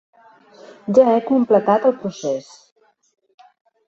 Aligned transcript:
Ja 0.97 1.03
he 1.11 1.19
completat 1.27 1.85
el 1.89 1.93
procés. 2.05 2.47